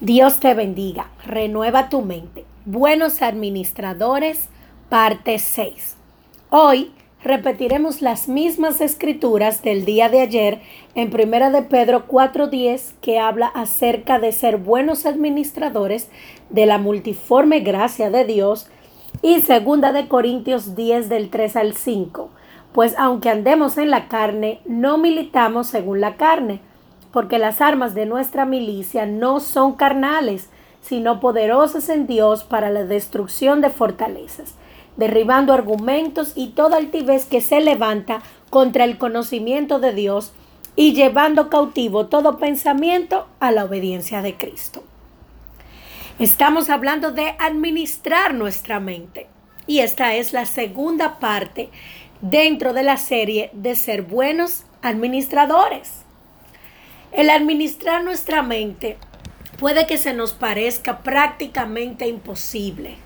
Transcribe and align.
Dios 0.00 0.40
te 0.40 0.54
bendiga, 0.54 1.06
renueva 1.24 1.88
tu 1.88 2.02
mente. 2.02 2.44
Buenos 2.64 3.22
administradores, 3.22 4.48
parte 4.88 5.38
6. 5.38 5.96
Hoy 6.50 6.90
repetiremos 7.22 8.02
las 8.02 8.28
mismas 8.28 8.80
escrituras 8.80 9.62
del 9.62 9.84
día 9.84 10.08
de 10.08 10.20
ayer 10.20 10.60
en 10.96 11.10
Primera 11.10 11.50
de 11.50 11.62
Pedro 11.62 12.08
4:10 12.08 12.94
que 13.00 13.20
habla 13.20 13.46
acerca 13.46 14.18
de 14.18 14.32
ser 14.32 14.56
buenos 14.56 15.06
administradores 15.06 16.10
de 16.50 16.66
la 16.66 16.78
multiforme 16.78 17.60
gracia 17.60 18.10
de 18.10 18.24
Dios 18.24 18.68
y 19.22 19.42
Segunda 19.42 19.92
de 19.92 20.08
Corintios 20.08 20.74
10 20.74 21.08
del 21.08 21.30
3 21.30 21.54
al 21.54 21.74
5. 21.74 22.30
Pues 22.72 22.96
aunque 22.98 23.30
andemos 23.30 23.78
en 23.78 23.90
la 23.90 24.08
carne, 24.08 24.58
no 24.66 24.98
militamos 24.98 25.68
según 25.68 26.00
la 26.00 26.16
carne 26.16 26.60
porque 27.14 27.38
las 27.38 27.60
armas 27.60 27.94
de 27.94 28.06
nuestra 28.06 28.44
milicia 28.44 29.06
no 29.06 29.38
son 29.38 29.74
carnales, 29.74 30.50
sino 30.80 31.20
poderosas 31.20 31.88
en 31.88 32.08
Dios 32.08 32.42
para 32.42 32.70
la 32.70 32.82
destrucción 32.82 33.60
de 33.60 33.70
fortalezas, 33.70 34.56
derribando 34.96 35.52
argumentos 35.52 36.32
y 36.34 36.48
toda 36.48 36.76
altivez 36.76 37.26
que 37.26 37.40
se 37.40 37.60
levanta 37.60 38.20
contra 38.50 38.82
el 38.82 38.98
conocimiento 38.98 39.78
de 39.78 39.94
Dios 39.94 40.32
y 40.74 40.92
llevando 40.92 41.50
cautivo 41.50 42.06
todo 42.06 42.38
pensamiento 42.38 43.28
a 43.38 43.52
la 43.52 43.64
obediencia 43.64 44.20
de 44.20 44.36
Cristo. 44.36 44.82
Estamos 46.18 46.68
hablando 46.68 47.12
de 47.12 47.36
administrar 47.38 48.34
nuestra 48.34 48.80
mente 48.80 49.28
y 49.68 49.78
esta 49.78 50.16
es 50.16 50.32
la 50.32 50.46
segunda 50.46 51.20
parte 51.20 51.70
dentro 52.22 52.72
de 52.72 52.82
la 52.82 52.96
serie 52.96 53.50
de 53.52 53.76
ser 53.76 54.02
buenos 54.02 54.64
administradores. 54.82 56.03
El 57.14 57.30
administrar 57.30 58.02
nuestra 58.02 58.42
mente 58.42 58.96
puede 59.60 59.86
que 59.86 59.98
se 59.98 60.14
nos 60.14 60.32
parezca 60.32 60.98
prácticamente 60.98 62.08
imposible. 62.08 62.96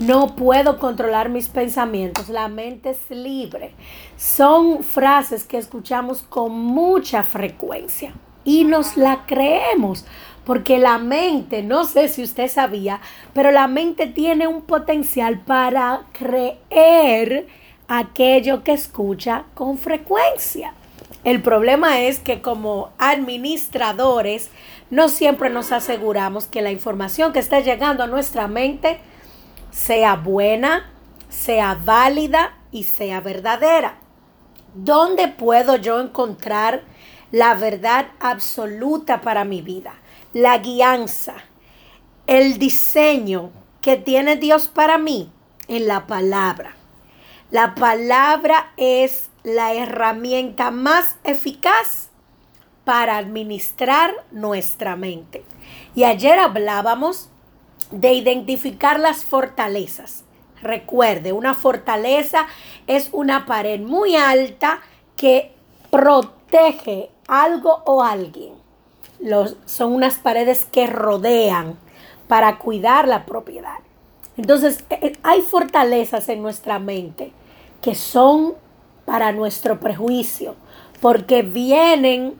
No 0.00 0.34
puedo 0.34 0.80
controlar 0.80 1.28
mis 1.28 1.48
pensamientos, 1.48 2.28
la 2.28 2.48
mente 2.48 2.90
es 2.90 3.08
libre. 3.08 3.70
Son 4.16 4.82
frases 4.82 5.44
que 5.44 5.58
escuchamos 5.58 6.24
con 6.24 6.50
mucha 6.50 7.22
frecuencia 7.22 8.12
y 8.42 8.64
nos 8.64 8.96
la 8.96 9.26
creemos, 9.26 10.06
porque 10.44 10.80
la 10.80 10.98
mente, 10.98 11.62
no 11.62 11.84
sé 11.84 12.08
si 12.08 12.24
usted 12.24 12.48
sabía, 12.48 13.00
pero 13.32 13.52
la 13.52 13.68
mente 13.68 14.08
tiene 14.08 14.48
un 14.48 14.62
potencial 14.62 15.38
para 15.38 16.02
creer 16.18 17.46
aquello 17.86 18.64
que 18.64 18.72
escucha 18.72 19.44
con 19.54 19.78
frecuencia. 19.78 20.74
El 21.24 21.40
problema 21.40 22.00
es 22.00 22.18
que 22.18 22.42
como 22.42 22.90
administradores 22.98 24.50
no 24.90 25.08
siempre 25.08 25.50
nos 25.50 25.70
aseguramos 25.70 26.46
que 26.46 26.62
la 26.62 26.72
información 26.72 27.32
que 27.32 27.38
está 27.38 27.60
llegando 27.60 28.02
a 28.02 28.08
nuestra 28.08 28.48
mente 28.48 28.98
sea 29.70 30.16
buena, 30.16 30.90
sea 31.28 31.78
válida 31.84 32.58
y 32.72 32.84
sea 32.84 33.20
verdadera. 33.20 33.98
¿Dónde 34.74 35.28
puedo 35.28 35.76
yo 35.76 36.00
encontrar 36.00 36.82
la 37.30 37.54
verdad 37.54 38.06
absoluta 38.18 39.20
para 39.20 39.44
mi 39.44 39.62
vida? 39.62 39.94
La 40.32 40.58
guianza, 40.58 41.34
el 42.26 42.58
diseño 42.58 43.50
que 43.80 43.96
tiene 43.96 44.36
Dios 44.36 44.68
para 44.68 44.98
mí 44.98 45.30
en 45.68 45.86
la 45.86 46.06
palabra. 46.08 46.74
La 47.52 47.74
palabra 47.74 48.72
es 48.78 49.28
la 49.42 49.74
herramienta 49.74 50.70
más 50.70 51.18
eficaz 51.22 52.08
para 52.86 53.18
administrar 53.18 54.14
nuestra 54.30 54.96
mente. 54.96 55.44
Y 55.94 56.04
ayer 56.04 56.38
hablábamos 56.38 57.28
de 57.90 58.14
identificar 58.14 58.98
las 58.98 59.26
fortalezas. 59.26 60.24
Recuerde, 60.62 61.34
una 61.34 61.52
fortaleza 61.52 62.46
es 62.86 63.10
una 63.12 63.44
pared 63.44 63.80
muy 63.80 64.16
alta 64.16 64.80
que 65.14 65.52
protege 65.90 67.10
algo 67.28 67.82
o 67.84 68.02
alguien. 68.02 68.54
Son 69.66 69.92
unas 69.92 70.14
paredes 70.14 70.64
que 70.64 70.86
rodean 70.86 71.78
para 72.28 72.58
cuidar 72.58 73.06
la 73.06 73.26
propiedad. 73.26 73.80
Entonces, 74.38 74.86
eh, 74.88 74.98
eh, 75.02 75.12
hay 75.22 75.42
fortalezas 75.42 76.30
en 76.30 76.40
nuestra 76.40 76.78
mente 76.78 77.34
que 77.82 77.94
son 77.94 78.54
para 79.04 79.32
nuestro 79.32 79.80
prejuicio, 79.80 80.56
porque 81.00 81.42
vienen 81.42 82.34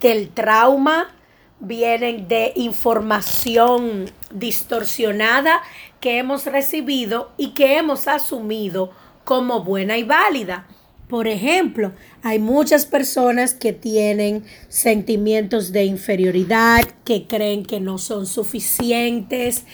del 0.00 0.30
trauma, 0.30 1.14
vienen 1.60 2.28
de 2.28 2.52
información 2.56 4.06
distorsionada 4.30 5.60
que 6.00 6.18
hemos 6.18 6.46
recibido 6.46 7.30
y 7.36 7.50
que 7.50 7.76
hemos 7.76 8.08
asumido 8.08 8.90
como 9.24 9.62
buena 9.62 9.98
y 9.98 10.04
válida. 10.04 10.66
Por 11.08 11.26
ejemplo, 11.26 11.92
hay 12.22 12.38
muchas 12.38 12.86
personas 12.86 13.52
que 13.52 13.72
tienen 13.72 14.44
sentimientos 14.68 15.70
de 15.70 15.84
inferioridad, 15.84 16.84
que 17.04 17.26
creen 17.26 17.64
que 17.64 17.80
no 17.80 17.98
son 17.98 18.26
suficientes, 18.26 19.64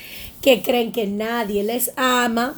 que 0.43 0.63
creen 0.63 0.91
que 0.91 1.07
nadie 1.07 1.63
les 1.63 1.93
ama, 1.97 2.55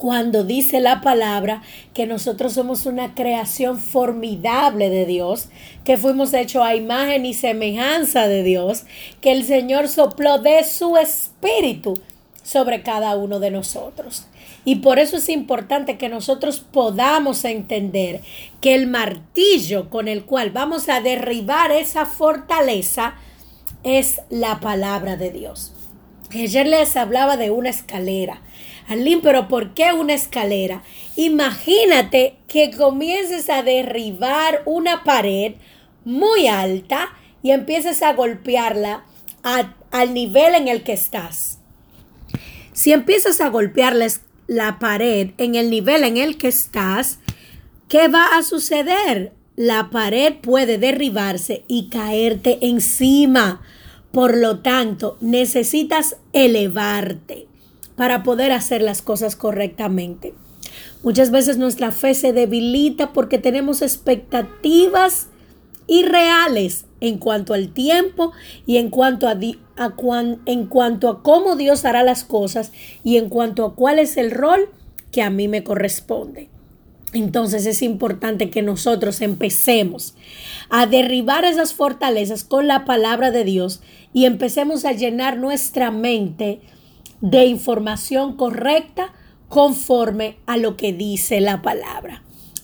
cuando 0.00 0.44
dice 0.44 0.80
la 0.80 1.02
palabra 1.02 1.60
que 1.92 2.06
nosotros 2.06 2.54
somos 2.54 2.86
una 2.86 3.14
creación 3.14 3.78
formidable 3.78 4.88
de 4.88 5.04
Dios, 5.04 5.48
que 5.84 5.98
fuimos 5.98 6.32
hechos 6.32 6.62
a 6.62 6.74
imagen 6.74 7.26
y 7.26 7.34
semejanza 7.34 8.26
de 8.26 8.42
Dios, 8.42 8.84
que 9.20 9.30
el 9.32 9.44
Señor 9.44 9.88
sopló 9.88 10.38
de 10.38 10.64
su 10.64 10.96
espíritu 10.96 12.00
sobre 12.42 12.82
cada 12.82 13.14
uno 13.14 13.40
de 13.40 13.50
nosotros. 13.50 14.24
Y 14.64 14.76
por 14.76 14.98
eso 14.98 15.18
es 15.18 15.28
importante 15.28 15.98
que 15.98 16.08
nosotros 16.08 16.60
podamos 16.60 17.44
entender 17.44 18.22
que 18.62 18.74
el 18.74 18.86
martillo 18.86 19.90
con 19.90 20.08
el 20.08 20.24
cual 20.24 20.50
vamos 20.50 20.88
a 20.88 21.02
derribar 21.02 21.72
esa 21.72 22.06
fortaleza 22.06 23.16
es 23.82 24.22
la 24.30 24.60
palabra 24.60 25.18
de 25.18 25.30
Dios. 25.30 25.74
Ayer 26.32 26.66
les 26.66 26.96
hablaba 26.96 27.36
de 27.36 27.50
una 27.50 27.70
escalera. 27.70 28.40
Alín, 28.88 29.20
pero 29.22 29.48
¿por 29.48 29.74
qué 29.74 29.92
una 29.92 30.14
escalera? 30.14 30.82
Imagínate 31.16 32.36
que 32.46 32.70
comiences 32.70 33.50
a 33.50 33.62
derribar 33.62 34.62
una 34.64 35.04
pared 35.04 35.54
muy 36.04 36.46
alta 36.46 37.10
y 37.42 37.50
empieces 37.50 38.02
a 38.02 38.12
golpearla 38.12 39.04
al 39.42 40.14
nivel 40.14 40.54
en 40.54 40.68
el 40.68 40.82
que 40.82 40.92
estás. 40.92 41.58
Si 42.72 42.92
empiezas 42.92 43.40
a 43.40 43.48
golpear 43.48 43.94
la 44.46 44.78
pared 44.78 45.30
en 45.38 45.54
el 45.54 45.70
nivel 45.70 46.04
en 46.04 46.16
el 46.16 46.38
que 46.38 46.48
estás, 46.48 47.18
¿qué 47.88 48.08
va 48.08 48.36
a 48.36 48.42
suceder? 48.42 49.32
La 49.56 49.90
pared 49.90 50.34
puede 50.34 50.78
derribarse 50.78 51.64
y 51.68 51.88
caerte 51.90 52.58
encima. 52.62 53.62
Por 54.12 54.36
lo 54.36 54.58
tanto, 54.58 55.16
necesitas 55.20 56.16
elevarte 56.32 57.46
para 57.96 58.22
poder 58.22 58.52
hacer 58.52 58.82
las 58.82 59.02
cosas 59.02 59.36
correctamente. 59.36 60.34
Muchas 61.02 61.30
veces 61.30 61.58
nuestra 61.58 61.92
fe 61.92 62.14
se 62.14 62.32
debilita 62.32 63.12
porque 63.12 63.38
tenemos 63.38 63.82
expectativas 63.82 65.28
irreales 65.86 66.86
en 67.00 67.18
cuanto 67.18 67.54
al 67.54 67.72
tiempo 67.72 68.32
y 68.66 68.76
en 68.76 68.90
cuanto 68.90 69.28
a, 69.28 69.38
en 70.46 70.66
cuanto 70.66 71.08
a 71.08 71.22
cómo 71.22 71.56
Dios 71.56 71.84
hará 71.84 72.02
las 72.02 72.24
cosas 72.24 72.72
y 73.02 73.16
en 73.16 73.28
cuanto 73.28 73.64
a 73.64 73.74
cuál 73.74 73.98
es 73.98 74.16
el 74.16 74.30
rol 74.30 74.68
que 75.10 75.22
a 75.22 75.30
mí 75.30 75.48
me 75.48 75.64
corresponde. 75.64 76.48
Entonces 77.12 77.66
es 77.66 77.82
importante 77.82 78.50
que 78.50 78.62
nosotros 78.62 79.20
empecemos 79.20 80.14
a 80.68 80.86
derribar 80.86 81.44
esas 81.44 81.74
fortalezas 81.74 82.44
con 82.44 82.68
la 82.68 82.84
palabra 82.84 83.32
de 83.32 83.44
Dios 83.44 83.80
y 84.12 84.24
empecemos 84.24 84.84
a 84.84 84.92
llenar 84.92 85.36
nuestra 85.36 85.90
mente 85.90 86.60
de 87.20 87.44
información 87.46 88.36
correcta 88.36 89.12
conforme 89.48 90.36
a 90.46 90.56
lo 90.56 90.76
que 90.76 90.92
dice 90.92 91.40
la 91.40 91.62
palabra. 91.62 92.22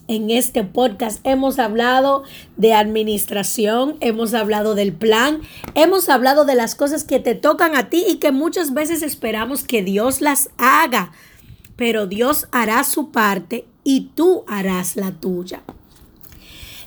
En 0.09 0.31
este 0.31 0.62
podcast 0.62 1.19
hemos 1.25 1.59
hablado 1.59 2.23
de 2.56 2.75
administración, 2.75 3.97
hemos 4.00 4.35
hablado 4.35 4.76
del 4.76 4.93
plan, 4.93 5.41
hemos 5.75 6.09
hablado 6.09 6.44
de 6.44 6.55
las 6.55 6.76
cosas 6.76 7.03
que 7.03 7.19
te 7.19 7.35
tocan 7.35 7.75
a 7.75 7.91
ti 7.91 8.05
y 8.09 8.19
que 8.19 8.31
muchas 8.31 8.73
veces 8.73 9.03
esperamos 9.03 9.65
que 9.65 9.82
Dios 9.82 10.21
las 10.21 10.50
haga, 10.59 11.12
pero 11.75 12.06
Dios 12.06 12.47
hará 12.53 12.85
su 12.85 13.11
parte 13.11 13.67
y 13.82 14.12
tú 14.15 14.44
harás 14.47 14.94
la 14.94 15.11
tuya. 15.11 15.62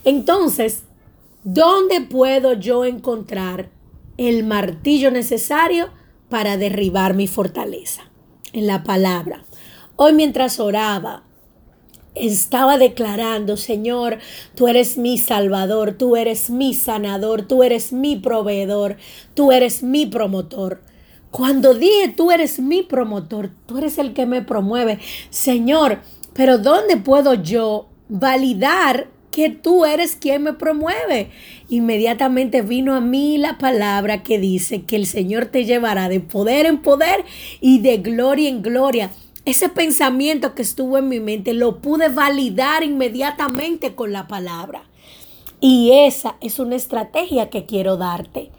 Entonces, 0.06 0.84
¿dónde 1.44 2.00
puedo 2.00 2.54
yo 2.54 2.86
encontrar 2.86 3.70
el 4.28 4.44
martillo 4.44 5.12
necesario 5.12 5.88
para 6.28 6.58
derribar 6.58 7.14
mi 7.14 7.26
fortaleza. 7.26 8.12
En 8.52 8.68
la 8.68 8.84
palabra. 8.84 9.46
Hoy 9.96 10.12
mientras 10.12 10.60
oraba, 10.60 11.24
estaba 12.16 12.78
declarando, 12.78 13.56
Señor, 13.56 14.18
tú 14.56 14.68
eres 14.68 14.98
mi 14.98 15.18
salvador, 15.18 15.94
tú 15.94 16.18
eres 16.18 16.50
mi 16.50 16.74
sanador, 16.74 17.44
tú 17.44 17.64
eres 17.64 17.94
mi 17.94 18.18
proveedor, 18.18 18.98
tú 19.36 19.54
eres 19.54 19.84
mi 19.84 20.06
promotor. 20.06 20.82
Cuando 21.32 21.74
dije, 21.74 22.14
tú 22.16 22.32
eres 22.32 22.60
mi 22.60 22.84
promotor, 22.84 23.52
tú 23.68 23.78
eres 23.78 23.98
el 24.00 24.14
que 24.14 24.26
me 24.26 24.42
promueve, 24.42 25.00
Señor, 25.30 26.00
pero 26.34 26.58
¿dónde 26.58 26.98
puedo 26.98 27.36
yo 27.36 27.88
validar 28.10 29.08
que 29.32 29.50
tú 29.50 29.86
eres 29.86 30.16
quien 30.16 30.44
me 30.44 30.54
promueve. 30.54 31.30
Inmediatamente 31.70 32.62
vino 32.62 32.96
a 32.96 33.02
mí 33.02 33.38
la 33.38 33.58
palabra 33.58 34.24
que 34.24 34.40
dice 34.40 34.84
que 34.84 34.96
el 34.96 35.06
Señor 35.06 35.46
te 35.48 35.66
llevará 35.66 36.10
de 36.10 36.20
poder 36.20 36.66
en 36.66 36.82
poder 36.82 37.24
y 37.62 37.80
de 37.80 37.98
gloria 37.98 38.50
en 38.50 38.62
gloria. 38.62 39.12
Ese 39.46 39.70
pensamiento 39.70 40.54
que 40.54 40.62
estuvo 40.62 40.98
en 40.98 41.08
mi 41.08 41.20
mente 41.20 41.54
lo 41.54 41.82
pude 41.82 42.10
validar 42.10 42.84
inmediatamente 42.84 43.96
con 43.96 44.12
la 44.12 44.28
palabra. 44.28 44.84
Y 45.62 45.92
esa 45.92 46.38
es 46.42 46.60
una 46.60 46.76
estrategia 46.76 47.50
que 47.50 47.66
quiero 47.66 47.98
darte. 47.98 48.52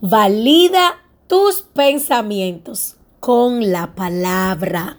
Valida 0.00 1.00
tus 1.26 1.62
pensamientos 1.62 2.96
con 3.20 3.70
la 3.70 3.94
palabra. 3.94 4.98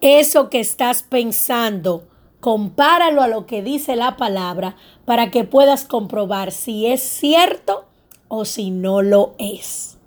Eso 0.00 0.50
que 0.50 0.60
estás 0.60 1.02
pensando, 1.02 2.08
compáralo 2.46 3.22
a 3.22 3.26
lo 3.26 3.44
que 3.44 3.60
dice 3.60 3.96
la 3.96 4.16
palabra 4.16 4.76
para 5.04 5.32
que 5.32 5.42
puedas 5.42 5.84
comprobar 5.84 6.52
si 6.52 6.86
es 6.86 7.02
cierto 7.02 7.86
o 8.28 8.44
si 8.44 8.70
no 8.70 9.02
lo 9.02 9.34
es. 9.38 9.98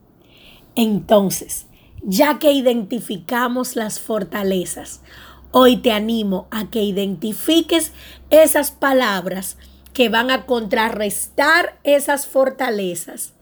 Entonces, 0.74 1.66
ya 2.02 2.40
que 2.40 2.54
identificamos 2.54 3.76
las 3.76 4.00
fortalezas, 4.00 5.02
hoy 5.52 5.82
te 5.82 5.92
animo 5.92 6.48
a 6.50 6.70
que 6.70 6.82
identifiques 6.82 7.92
esas 8.30 8.72
palabras 8.72 9.58
que 9.92 10.08
van 10.08 10.32
a 10.32 10.46
contrarrestar 10.46 11.78
esas 11.84 12.26
fortalezas 12.26 13.34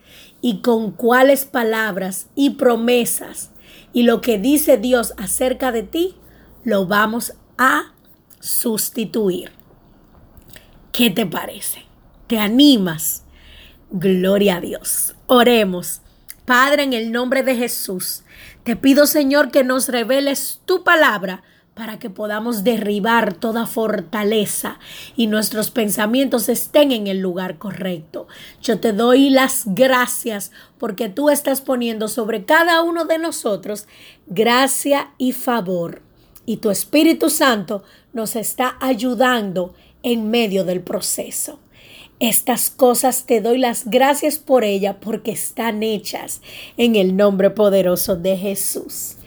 y 0.42 0.62
con 0.62 0.90
cuáles 0.90 1.46
palabras 1.46 2.30
y 2.34 2.50
promesas 2.56 3.52
y 3.94 4.02
lo 4.02 4.22
que 4.22 4.40
dice 4.40 4.78
Dios 4.78 5.14
acerca 5.18 5.72
de 5.72 5.84
ti, 5.84 6.16
lo 6.64 6.88
vamos 6.88 7.36
a 7.60 7.94
sustituir. 8.40 9.52
¿Qué 10.92 11.10
te 11.10 11.26
parece? 11.26 11.86
¿Te 12.28 12.40
animas? 12.40 13.24
Gloria 13.92 14.58
a 14.58 14.62
Dios. 14.62 15.16
Oremos. 15.28 16.02
Padre, 16.46 16.84
en 16.84 16.94
el 16.94 17.12
nombre 17.12 17.44
de 17.44 17.56
Jesús, 17.56 18.24
te 18.64 18.76
pido, 18.76 19.06
Señor, 19.06 19.52
que 19.52 19.64
nos 19.64 19.90
reveles 19.90 20.62
tu 20.66 20.84
palabra 20.84 21.44
para 21.74 22.00
que 22.00 22.10
podamos 22.10 22.64
derribar 22.64 23.36
toda 23.36 23.68
fortaleza 23.68 24.80
y 25.16 25.28
nuestros 25.28 25.70
pensamientos 25.70 26.50
estén 26.50 26.92
en 26.92 27.06
el 27.06 27.20
lugar 27.20 27.60
correcto. 27.60 28.28
Yo 28.62 28.80
te 28.80 28.94
doy 28.94 29.30
las 29.30 29.64
gracias 29.68 30.52
porque 30.80 31.08
tú 31.08 31.30
estás 31.30 31.62
poniendo 31.62 32.08
sobre 32.08 32.46
cada 32.46 32.82
uno 32.82 33.06
de 33.06 33.20
nosotros 33.20 33.88
gracia 34.26 35.12
y 35.20 35.34
favor 35.34 36.07
y 36.48 36.58
tu 36.58 36.72
Espíritu 36.72 37.30
Santo 37.30 37.84
nos 38.14 38.36
está 38.36 38.78
ayudando 38.80 39.76
en 40.02 40.32
medio 40.32 40.64
del 40.64 40.82
proceso. 40.82 41.60
Estas 42.20 42.72
cosas 42.72 43.28
te 43.28 43.42
doy 43.42 43.60
las 43.60 43.86
gracias 43.86 44.40
por 44.40 44.64
ella 44.64 45.00
porque 45.00 45.30
están 45.32 45.84
hechas 45.84 46.42
en 46.78 46.96
el 46.96 47.16
nombre 47.16 47.52
poderoso 47.52 48.16
de 48.16 48.38
Jesús. 48.38 49.18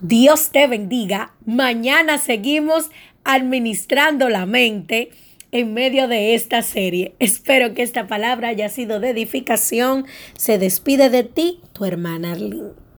Dios 0.00 0.50
te 0.50 0.68
bendiga. 0.68 1.34
Mañana 1.44 2.18
seguimos 2.18 2.90
administrando 3.24 4.28
la 4.28 4.46
mente 4.46 5.10
en 5.50 5.72
medio 5.74 6.06
de 6.06 6.34
esta 6.34 6.62
serie. 6.62 7.14
Espero 7.18 7.74
que 7.74 7.82
esta 7.82 8.06
palabra 8.06 8.48
haya 8.48 8.68
sido 8.68 9.00
de 9.00 9.10
edificación. 9.10 10.06
Se 10.36 10.58
despide 10.58 11.08
de 11.08 11.24
ti, 11.24 11.60
tu 11.72 11.86
hermana 11.86 12.32
Arlene. 12.32 12.85